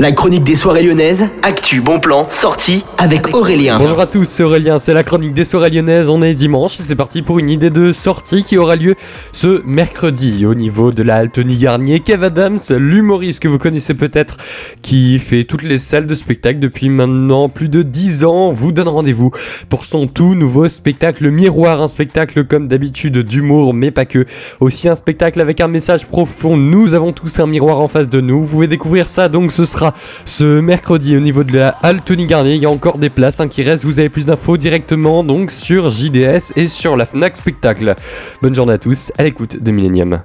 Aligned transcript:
La 0.00 0.12
chronique 0.12 0.44
des 0.44 0.56
soirées 0.56 0.82
lyonnaises, 0.82 1.28
actu, 1.42 1.82
bon 1.82 2.00
plan, 2.00 2.26
sortie 2.30 2.86
avec 2.96 3.36
Aurélien. 3.36 3.78
Bonjour 3.78 4.00
à 4.00 4.06
tous, 4.06 4.24
c'est 4.24 4.42
Aurélien, 4.42 4.78
c'est 4.78 4.94
la 4.94 5.02
chronique 5.02 5.34
des 5.34 5.44
soirées 5.44 5.68
lyonnaises, 5.68 6.08
on 6.08 6.22
est 6.22 6.32
dimanche 6.32 6.80
et 6.80 6.82
c'est 6.82 6.96
parti 6.96 7.20
pour 7.20 7.38
une 7.38 7.50
idée 7.50 7.68
de 7.68 7.92
sortie 7.92 8.42
qui 8.42 8.56
aura 8.56 8.76
lieu 8.76 8.94
ce 9.32 9.60
mercredi 9.66 10.46
au 10.46 10.54
niveau 10.54 10.90
de 10.90 11.02
la 11.02 11.26
Garnier. 11.26 12.00
Kev 12.00 12.24
Adams, 12.24 12.58
l'humoriste 12.78 13.40
que 13.40 13.48
vous 13.48 13.58
connaissez 13.58 13.92
peut-être, 13.92 14.38
qui 14.80 15.18
fait 15.18 15.44
toutes 15.44 15.64
les 15.64 15.76
salles 15.76 16.06
de 16.06 16.14
spectacle 16.14 16.60
depuis 16.60 16.88
maintenant 16.88 17.50
plus 17.50 17.68
de 17.68 17.82
10 17.82 18.24
ans, 18.24 18.52
vous 18.52 18.72
donne 18.72 18.88
rendez-vous 18.88 19.32
pour 19.68 19.84
son 19.84 20.06
tout 20.06 20.34
nouveau 20.34 20.70
spectacle 20.70 21.30
Miroir, 21.30 21.82
un 21.82 21.88
spectacle 21.88 22.46
comme 22.46 22.68
d'habitude 22.68 23.18
d'humour 23.18 23.74
mais 23.74 23.90
pas 23.90 24.06
que, 24.06 24.24
aussi 24.60 24.88
un 24.88 24.94
spectacle 24.94 25.42
avec 25.42 25.60
un 25.60 25.68
message 25.68 26.06
profond, 26.06 26.56
nous 26.56 26.94
avons 26.94 27.12
tous 27.12 27.38
un 27.38 27.46
miroir 27.46 27.80
en 27.80 27.88
face 27.88 28.08
de 28.08 28.22
nous, 28.22 28.40
vous 28.40 28.46
pouvez 28.46 28.66
découvrir 28.66 29.06
ça 29.06 29.28
donc 29.28 29.52
ce 29.52 29.66
sera 29.66 29.89
ce 30.24 30.60
mercredi 30.60 31.16
au 31.16 31.20
niveau 31.20 31.44
de 31.44 31.56
la 31.56 31.76
halle 31.82 32.02
Tony 32.02 32.26
Garnier. 32.26 32.54
Il 32.54 32.62
y 32.62 32.66
a 32.66 32.70
encore 32.70 32.98
des 32.98 33.10
places 33.10 33.40
hein, 33.40 33.48
qui 33.48 33.62
restent. 33.62 33.84
Vous 33.84 34.00
avez 34.00 34.08
plus 34.08 34.26
d'infos 34.26 34.56
directement 34.56 35.22
donc 35.22 35.52
sur 35.52 35.90
JDS 35.90 36.52
et 36.56 36.66
sur 36.66 36.96
la 36.96 37.04
Fnac 37.04 37.36
Spectacle. 37.36 37.94
Bonne 38.42 38.54
journée 38.54 38.72
à 38.72 38.78
tous, 38.78 39.12
à 39.18 39.22
l'écoute 39.22 39.62
de 39.62 39.70
Millennium. 39.70 40.18